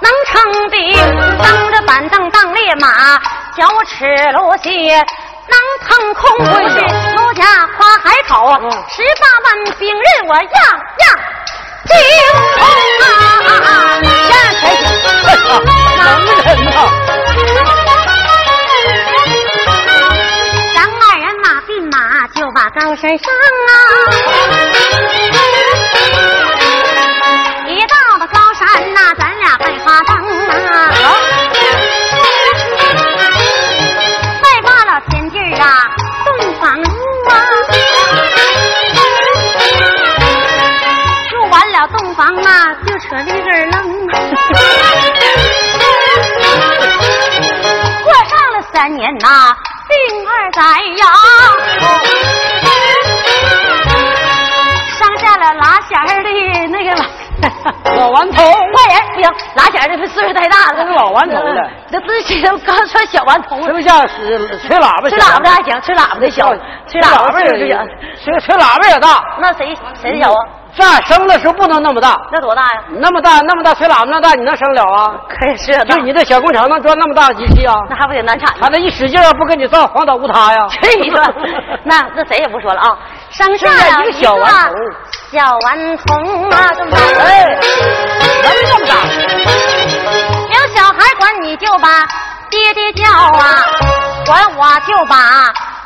[0.00, 0.96] 能称帝？
[1.42, 3.18] 当着板凳当烈马，
[3.54, 6.80] 脚齿如细，能腾空不是
[7.16, 7.44] 奴家
[7.76, 11.18] 夸海口，十八万兵刃我样样
[11.88, 11.96] 心
[12.58, 12.60] 痛
[13.46, 13.50] 啊
[14.02, 15.48] 眼前一亮
[15.96, 16.78] 能忍啊
[20.74, 21.96] 咱二人马并马
[22.28, 23.26] 就把高山上
[23.68, 23.70] 啊
[27.66, 28.62] 一到了高山
[28.94, 30.17] 那咱俩拜花堂
[49.08, 49.56] 年呐。
[49.88, 49.96] 病
[50.28, 50.60] 儿在
[50.98, 51.06] 呀，
[54.98, 56.28] 上下了拉弦儿的
[56.68, 56.94] 那个
[57.96, 61.70] 老顽童， 坏人不行，拉弦儿的岁数太大了，这是老顽童了。
[61.90, 65.08] 这自己都刚说小顽童，是不是像是吹喇叭？
[65.08, 66.54] 吹喇叭的还行，吹喇叭的小，
[66.86, 67.78] 吹喇叭也行，
[68.22, 69.22] 吹吹喇叭也大。
[69.40, 70.38] 那谁谁小啊？
[70.78, 72.84] 这生的时候不能那么大，那多大呀？
[73.00, 75.10] 那么大，那么大，水喇叭那大，你能生了啊？
[75.28, 77.74] 可以是，就你这小工厂能装那么大的机器啊？
[77.90, 78.54] 那还不得难产？
[78.60, 80.68] 他那一使劲不跟你造，黄岛无他呀？
[80.70, 81.34] 去你的，
[81.82, 82.96] 那那谁也不说了啊！
[83.30, 84.72] 生下了一个小顽童，
[85.32, 87.58] 小顽童啊，这么大，哎，
[88.44, 88.94] 能这么大？
[90.54, 92.06] 有小孩管你就把
[92.50, 93.64] 爹爹叫啊，
[94.24, 95.16] 管我就把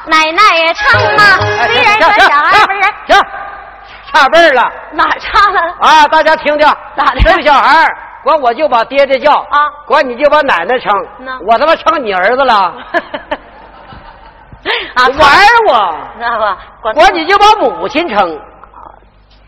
[0.04, 1.40] 奶奶称啊。
[1.66, 3.16] 虽然说小孩不是行。
[4.12, 5.60] 差辈儿了，哪差了？
[5.80, 7.20] 啊，大家听听，咋的？
[7.20, 7.86] 生小孩
[8.22, 10.92] 管我就把爹爹叫啊，管你就把奶奶称。
[11.46, 12.54] 我他妈称你儿子了？
[14.94, 15.28] 啊，玩
[15.68, 15.96] 我？
[16.18, 16.58] 知道吧？
[16.94, 18.38] 管你就把母亲称。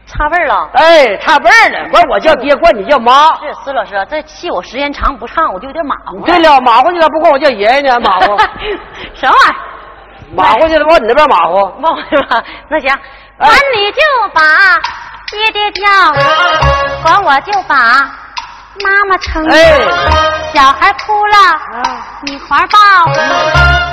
[0.07, 0.69] 差辈儿了？
[0.75, 1.89] 哎，差辈儿了。
[1.91, 3.13] 管我叫爹，管你叫妈。
[3.41, 6.21] 是，孙老师，这戏我时间长不唱，我就有点马虎。
[6.27, 7.99] 对了，马虎你咋不管我叫爷爷呢？
[8.01, 8.37] 马虎。
[9.15, 9.55] 什么玩意儿？
[10.35, 11.73] 马虎去了，往你那边马虎。
[11.81, 12.43] 马虎是吧？
[12.69, 12.91] 那行。
[13.37, 14.01] 管你就
[14.33, 14.41] 把
[15.31, 15.83] 爹爹叫，
[17.03, 19.45] 管我就把妈妈称。
[19.51, 19.81] 哎，
[20.55, 21.35] 小孩哭了，
[22.23, 22.79] 你怀抱；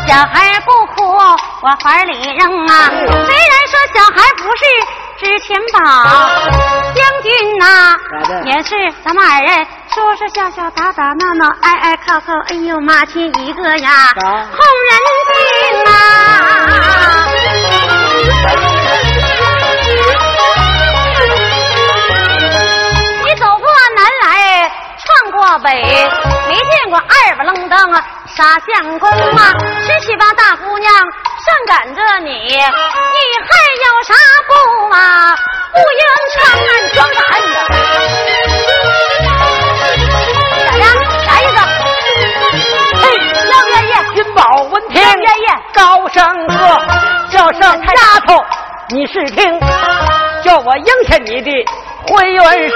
[0.07, 1.11] 小孩不哭，
[1.61, 2.87] 我怀里扔啊。
[2.89, 4.63] 虽然说小孩不是
[5.19, 5.79] 值钱宝，
[6.93, 7.97] 将军呐，
[8.45, 16.00] 也是咱们二人说说笑笑打打闹闹爱爱靠靠，哎呦妈亲一个呀，哄人心啊。
[28.68, 33.49] 相公啊，十七八大姑娘上赶着你，你还
[33.82, 34.14] 有啥
[34.47, 34.51] 不
[34.93, 35.36] 啊？
[35.74, 36.01] 不应
[36.36, 37.20] 长安装赶
[37.51, 37.55] 的。
[40.68, 40.84] 咋样？
[41.26, 41.57] 啥意思？
[43.01, 43.89] 嘿，愿不愿意？
[44.16, 44.39] 君宝
[44.70, 45.45] 闻听，愿意。
[45.74, 46.59] 高声喝，
[47.32, 48.30] 叫声丫头，
[48.89, 49.59] 你是听，
[50.43, 51.51] 叫我应下你的
[52.07, 52.39] 婚姻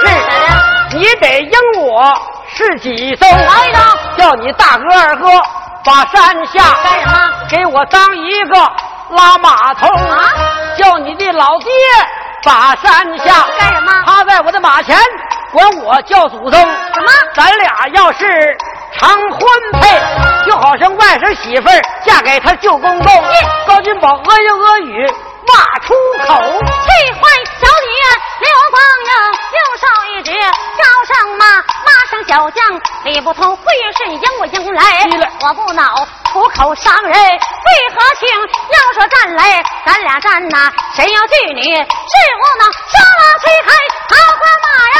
[0.96, 2.12] 你得应我
[2.48, 3.26] 是几艘？
[3.26, 3.70] 来。
[4.16, 5.28] 叫你大哥二哥
[5.86, 7.14] 把山下，干什么？
[7.48, 8.56] 给我当一个
[9.10, 9.86] 拉马头。
[9.86, 10.32] 啊！
[10.76, 11.70] 叫你的老爹
[12.42, 13.92] 把山下，干什么？
[14.04, 14.98] 他在我的马前
[15.52, 16.60] 管我叫祖宗。
[16.60, 17.08] 什么？
[17.34, 18.26] 咱俩要是
[18.98, 19.40] 成婚
[19.80, 20.00] 配，
[20.44, 23.24] 就好像外甥媳妇儿嫁给他舅公公。
[23.66, 25.06] 高君宝阿言阿语
[25.46, 25.94] 骂出
[26.26, 27.20] 口，气坏
[27.60, 27.88] 小女
[28.40, 28.74] 刘芳
[29.04, 29.10] 英，
[29.52, 30.82] 刘少一指叫
[31.14, 32.58] 声骂，骂上小将
[33.04, 33.62] 理不通，会
[33.96, 34.82] 是迎我迎来，
[35.42, 37.38] 我不恼，出口伤人，为
[37.94, 38.28] 何情？
[38.28, 41.62] 要说战来，咱俩战呐，谁要惧你？
[41.62, 43.68] 是无能，杀马推开
[44.08, 44.98] 桃花马呀，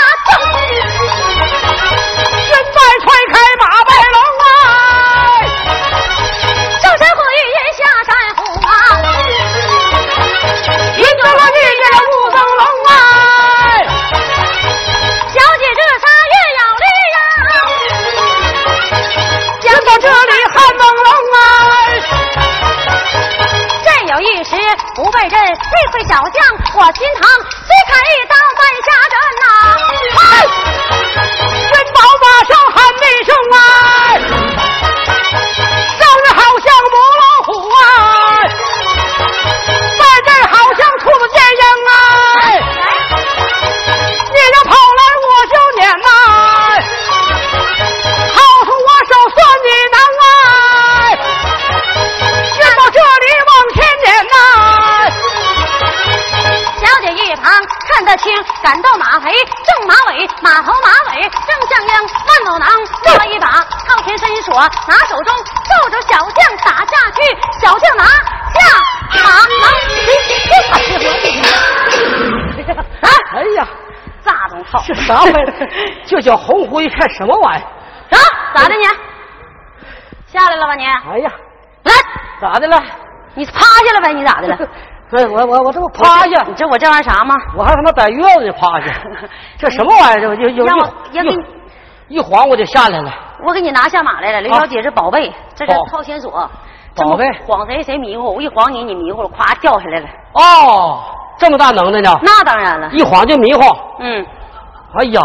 [75.07, 75.68] 啥玩意儿？
[76.04, 78.16] 这叫红狐一看什么玩意儿？
[78.16, 78.18] 啊，
[78.54, 78.84] 咋的你？
[80.26, 80.84] 下来了吧你？
[80.84, 81.30] 哎呀，
[81.84, 81.92] 来，
[82.40, 82.82] 咋的了？
[83.34, 84.12] 你趴下了呗？
[84.12, 84.59] 你咋的了？
[85.09, 87.34] 对，我我我这不趴下，你知我这玩意儿啥吗？
[87.57, 88.86] 我还他妈在院子里趴下，
[89.57, 90.36] 这什么玩意儿？
[90.36, 91.36] 这就就让我要给你
[92.09, 93.12] 一一晃我就下来了。
[93.46, 96.50] 我给你拿下马来了，刘小姐是宝贝，这是宝套牵锁。
[96.96, 100.09] 宝贝晃谁谁迷糊，我一晃你，你迷糊了，咵掉下来了。
[100.32, 101.04] 哦，
[101.38, 102.18] 这么大能耐呢？
[102.22, 103.61] 那当然了，一晃就迷糊。
[104.00, 104.26] 嗯，
[104.99, 105.20] 哎呀，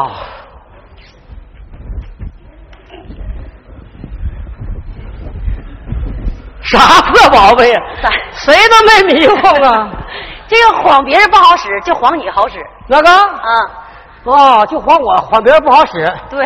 [6.63, 8.09] 啥破宝贝呀咋？
[8.33, 9.89] 谁都没迷糊啊？
[10.47, 12.55] 这个晃别人不好使，就晃你好使。
[12.87, 13.80] 那个啊，
[14.23, 16.05] 哦，就晃我，晃别人不好使。
[16.29, 16.45] 对，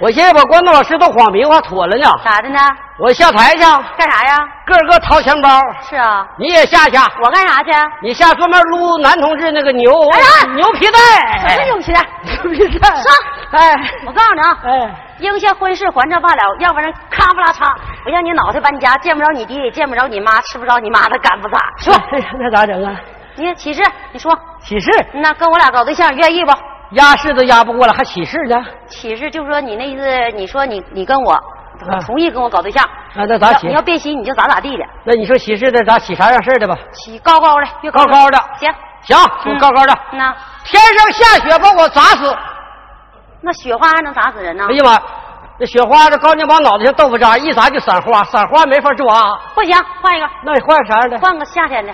[0.00, 2.04] 我现在把关东老师都晃迷糊妥了呢。
[2.24, 2.58] 咋的呢？
[2.98, 3.60] 我下台去，
[3.96, 4.38] 干啥呀？
[4.64, 5.48] 个个掏钱包。
[5.88, 7.70] 是啊，你也下去，我干啥去？
[8.02, 11.38] 你下专门撸男同志那个牛哎呀牛皮带。
[11.48, 12.00] 什么牛皮带？
[12.44, 12.88] 牛皮带。
[12.88, 13.04] 上
[13.50, 13.74] 哎
[14.06, 17.66] 我告诉你啊，哎，应下婚事还这罢了，要不然咔不拉嚓，
[18.04, 21.58] 我让你脑袋搬家，见不着你爹，也见不着你妈，吃不着你妈的干不咋。
[21.78, 22.94] 说，哎 呀那咋整啊？
[23.36, 26.52] 你起誓，你说，起誓，那跟我俩搞对象愿意不？
[26.92, 28.56] 压誓都压不过了，还起誓呢？
[28.86, 32.82] 起誓就是说你那意思，你说你你跟我啊同意跟我搞对象，
[33.14, 33.74] 啊，那咋起你？
[33.74, 36.76] 要变心你就咋咋地的，那你说起誓的咋起啥样事儿的吧？
[36.92, 38.72] 起高高的，越高高的行，
[39.02, 40.34] 行，嗯我高高的，那
[40.64, 42.36] 天上下雪把我砸死。
[43.40, 44.74] 那雪花还能砸死人呢哎？
[44.74, 44.98] 呀妈，
[45.60, 49.38] 那雪花这高你把脑袋像豆腐渣，一砸就散花，散花没法抓。
[49.54, 51.18] 不行，换一个，那你换啥样的？
[51.18, 51.92] 换个夏天的，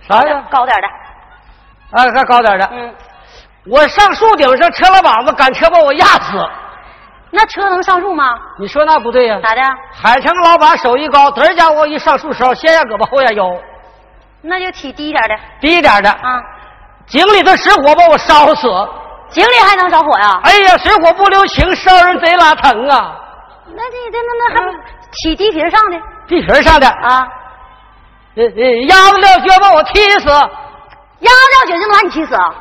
[0.00, 0.42] 啥呀？
[0.50, 0.88] 高点的，
[1.96, 2.68] 啊，还高点的。
[2.72, 2.94] 嗯，
[3.68, 6.44] 我上树顶上车拉膀子赶车把我压死。
[7.30, 8.34] 那车能上树吗？
[8.58, 9.62] 你说那不对呀、咋的？
[9.94, 13.48] 海城老板手艺高，嘚儿家伙一上树梢，先压胳膊后压腰，
[14.42, 16.42] 那就起低一点的低一点的，啊，
[17.06, 18.68] 井里头失火把我烧死。
[19.30, 20.40] 井里还能着火呀？
[20.44, 23.16] 哎呀，水火不留情，烧人贼拉疼啊！
[23.74, 24.78] 那这这那那还不
[25.12, 25.98] 起地皮上的
[26.28, 27.26] 地皮上的，啊？
[28.34, 32.54] 呃呃，鸭子撂脚把我踢死，鸭子撂井就能把你踢死啊？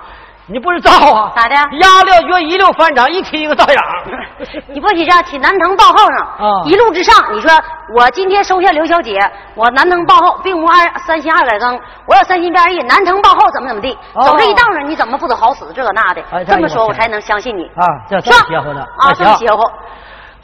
[0.48, 1.32] 你不知道啊？
[1.36, 3.76] 咋的鸭撂脚一溜翻掌，一踢一个倒影。
[4.74, 7.16] 你不许这样，起南城报号上，啊一路之上。
[7.34, 7.52] 你说
[7.96, 9.20] 我今天收下刘小姐，
[9.56, 10.74] 我南城报号，并无二
[11.06, 16.22] 三心二改更，我有三心变二意，南城报号怎么怎么地，哦走这一道上你怎么不走好死这个那的？
[16.32, 19.62] 哎这么说我才能相信你啊，这这邪乎的啊，这么邪乎。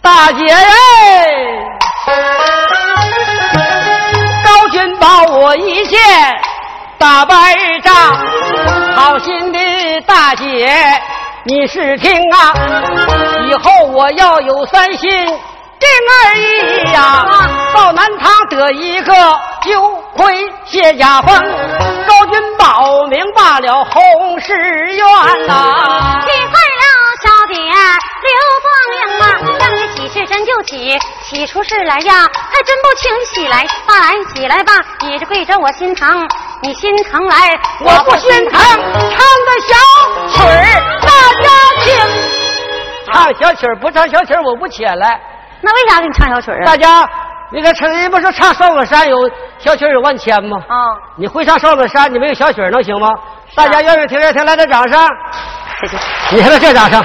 [0.02, 0.46] 大姐
[4.46, 5.08] 高君保！
[5.38, 6.00] 我一见
[7.00, 7.94] 大白仗，
[8.96, 10.68] 好心的大姐，
[11.44, 12.54] 你是听啊，
[13.48, 15.10] 以后我要有三心。
[15.80, 17.24] 定二意呀，
[17.76, 19.14] 到南唐得一个
[19.62, 19.80] 九
[20.16, 21.36] 魁谢家风，
[22.08, 25.06] 高君宝明罢了红石院
[25.46, 26.20] 呐。
[26.24, 26.84] 气坏了
[27.22, 27.62] 小姐
[28.24, 28.34] 刘
[28.64, 28.66] 凤
[28.98, 29.24] 英啊，
[29.60, 33.64] 让你起事真就起，起出事来呀，还真不轻起来。
[33.88, 36.28] 来起来吧，你这跪着我心疼，
[36.68, 37.36] 你心疼来，
[37.80, 38.60] 我不心疼。
[38.60, 39.74] 唱个小
[40.28, 40.52] 曲儿，
[41.00, 41.08] 大
[41.42, 41.48] 家
[41.82, 41.88] 听。
[43.06, 45.18] 唱小曲儿不唱小曲儿，我不起来。
[45.62, 46.66] 那为啥给你唱小曲儿啊？
[46.66, 47.08] 大家，
[47.54, 49.18] 那个唱人不是唱少子山有
[49.58, 50.58] 小曲儿有万千吗？
[50.68, 50.76] 啊，
[51.16, 53.08] 你会唱少子山，你没有小曲儿能行吗？
[53.56, 55.00] 大家愿意听愿意听，来点掌声。
[55.82, 55.98] 谢谢。
[56.32, 57.04] 你还能这咋唱？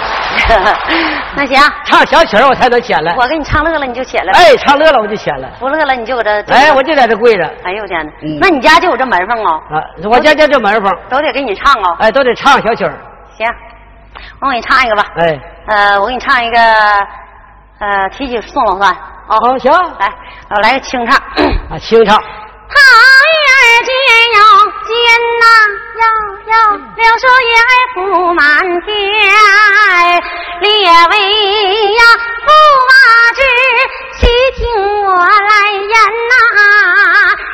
[1.36, 3.14] 那行，唱小曲儿我才能起来。
[3.16, 4.32] 我给你唱乐了，你就起来。
[4.32, 5.50] 哎，唱乐了我就起来。
[5.60, 6.42] 不乐了你就搁这。
[6.52, 7.44] 哎，我就在这跪着。
[7.64, 8.12] 哎呦我天哪！
[8.40, 9.60] 那你家就有这门缝哦？
[9.70, 10.92] 啊，我家就这门缝。
[11.08, 11.96] 都得给你唱啊。
[12.00, 12.94] 哎，都得唱小曲儿。
[13.36, 13.46] 行，
[14.40, 15.04] 我给你唱一个吧。
[15.18, 15.38] 哎。
[15.68, 16.58] 呃，我给你唱一个。
[17.78, 18.96] 呃，提起宋老三，
[19.26, 20.08] 哦，行，来，
[20.50, 21.18] 我来个清唱，
[21.68, 22.16] 啊，清唱。
[22.16, 22.24] 桃
[23.62, 23.90] 叶尖
[24.34, 24.38] 哟
[24.88, 24.90] 尖
[25.40, 25.44] 呐，
[26.00, 26.04] 哟
[26.50, 26.54] 哟，
[26.96, 27.54] 柳树叶
[27.94, 27.96] 铺
[28.34, 28.42] 满
[28.82, 28.90] 天，
[30.60, 30.66] 列
[31.10, 31.14] 位
[31.94, 32.02] 呀，
[32.44, 32.50] 驸
[32.88, 32.92] 马
[33.34, 33.38] 子
[34.18, 34.20] 细
[34.56, 34.60] 听
[35.04, 35.94] 我来言
[36.30, 36.34] 呐，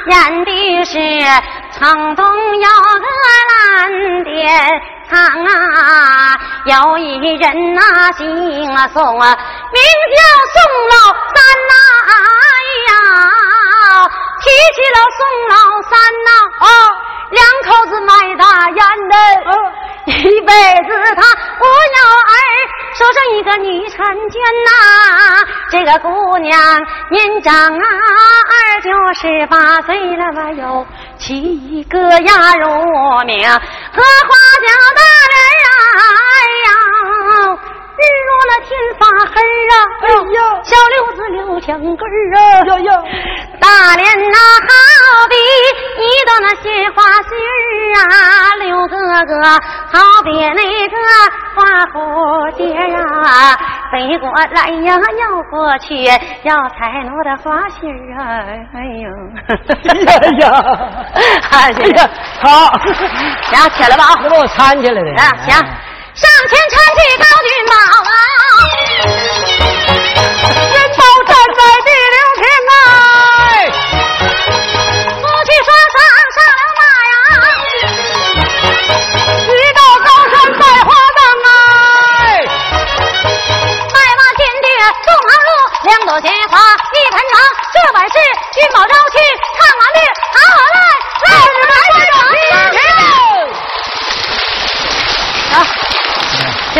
[0.08, 0.12] 言
[0.44, 0.50] 的
[0.84, 0.92] 是
[1.78, 2.24] 城东
[2.56, 2.68] 有
[3.00, 3.06] 个
[3.50, 3.52] 蓝
[4.24, 4.26] 靛。
[5.10, 7.80] 唱啊，有一人呐，
[8.12, 8.26] 姓
[8.92, 10.18] 宋，名叫
[10.52, 10.56] 宋
[10.90, 10.94] 老
[11.34, 11.36] 三
[11.68, 11.72] 呐，
[12.08, 12.12] 哎
[12.88, 12.90] 呀，
[14.74, 15.92] 起了宋老三
[16.24, 16.30] 呐，
[16.60, 16.66] 啊，
[17.30, 18.78] 两口子卖大烟
[19.08, 19.14] 的，
[20.06, 20.52] 一辈
[20.88, 21.22] 子他
[21.58, 21.98] 不要
[22.28, 22.34] 儿，
[22.94, 23.96] 收上一个女婵
[24.30, 24.70] 娟呐，
[25.70, 26.58] 这个姑娘
[27.10, 27.84] 年长啊，
[28.50, 30.86] 二九十八岁了吧哟。
[31.18, 32.66] 七个呀，乳
[33.26, 34.32] 名荷花
[34.62, 35.02] 叫大
[35.32, 35.36] 人
[35.96, 36.00] 哎
[37.98, 39.34] 呀，日落了天发黑
[39.72, 43.02] 啊，哎呀，小六子留墙根儿啊，呀呀，
[43.60, 44.68] 大脸呐好
[45.28, 45.34] 比
[46.00, 48.96] 一朵那鲜花心儿啊，六哥
[49.26, 49.32] 哥
[49.90, 50.96] 好比那个
[51.54, 51.96] 花蝴
[52.56, 53.56] 蝶啊，
[53.92, 56.04] 飞过来呀，要过去，
[56.44, 58.22] 要采我的花心儿啊，
[58.74, 59.06] 哎呦，
[59.90, 60.42] 哎呀，
[61.50, 61.98] 哎呀，
[62.42, 62.46] 好，
[63.42, 65.87] 行，起来吧啊，你把我搀起来的啊，行。
[66.20, 67.74] 上前搀起高俊宝
[68.10, 68.10] 啊，
[70.72, 73.70] 人头站在地流平哎，
[75.14, 75.96] 夫妻双双
[76.34, 77.14] 上了马呀，
[79.46, 81.48] 一到高山拜花灯哎，
[83.94, 84.66] 卖马金爹
[85.06, 85.50] 送忙路，
[85.84, 87.34] 两朵鲜花一盆茶，
[87.72, 88.14] 这本是
[88.54, 89.16] 君宝朝气
[89.56, 89.98] 唱完绿，
[90.34, 93.02] 好好来，来来来。
[95.50, 95.54] 啊！
[96.38, 96.78] 行。